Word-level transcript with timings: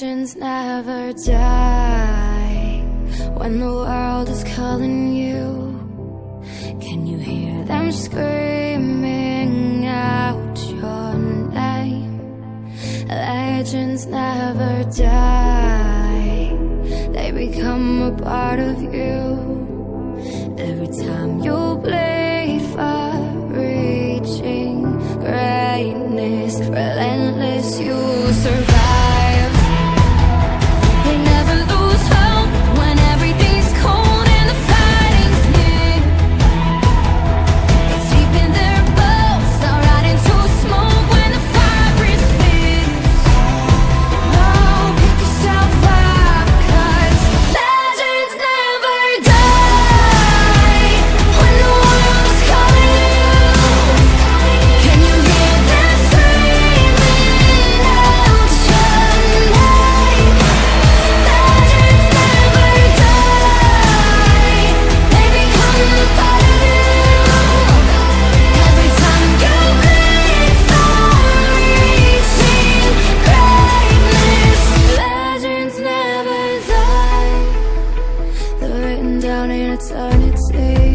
Legends 0.00 0.36
never 0.36 1.12
die 1.12 2.82
when 3.34 3.58
the 3.58 3.66
world 3.66 4.28
is 4.28 4.44
calling 4.44 5.12
you. 5.12 5.74
Can 6.80 7.04
you 7.04 7.18
hear 7.18 7.64
them 7.64 7.90
screaming 7.90 9.86
out 9.88 10.56
your 10.68 11.14
name? 11.50 13.08
Legends 13.08 14.06
never 14.06 14.84
die, 14.84 16.56
they 17.10 17.32
become 17.32 18.02
a 18.02 18.12
part 18.22 18.60
of 18.60 18.80
you. 18.80 19.18
Every 20.58 20.90
time 21.04 21.40
you 21.40 21.76
blink 21.82 22.07
eternity 79.78 80.87